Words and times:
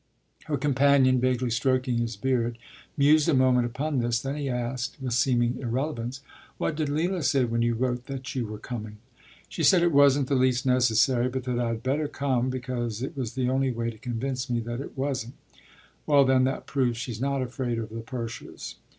”Her 0.45 0.57
companion, 0.57 1.19
vaguely 1.21 1.51
stroking 1.51 1.99
his 1.99 2.15
beard, 2.15 2.57
mused 2.97 3.29
a 3.29 3.35
moment 3.35 3.67
upon 3.67 3.99
this; 3.99 4.19
then 4.19 4.35
he 4.35 4.49
asked, 4.49 4.97
with 4.99 5.13
seeming 5.13 5.59
irrelevance, 5.61 6.21
“What 6.57 6.75
did 6.75 6.89
Leila 6.89 7.21
say 7.21 7.45
when 7.45 7.61
you 7.61 7.75
wrote 7.75 8.07
that 8.07 8.33
you 8.33 8.47
were 8.47 8.57
coming?” 8.57 8.97
“She 9.47 9.61
said 9.61 9.83
it 9.83 9.91
wasn’t 9.91 10.27
the 10.27 10.33
least 10.33 10.65
necessary, 10.65 11.29
but 11.29 11.43
that 11.43 11.59
I’d 11.59 11.83
better 11.83 12.07
come, 12.07 12.49
because 12.49 13.03
it 13.03 13.15
was 13.15 13.33
the 13.35 13.47
only 13.47 13.69
way 13.69 13.91
to 13.91 13.97
convince 13.99 14.49
me 14.49 14.59
that 14.61 14.81
it 14.81 14.97
wasn’t.” 14.97 15.33
“Well, 16.07 16.25
then, 16.25 16.45
that 16.45 16.65
proves 16.65 16.97
she’s 16.97 17.21
not 17.21 17.43
afraid 17.43 17.77
of 17.77 17.89
the 17.89 18.01
Purshes. 18.01 18.77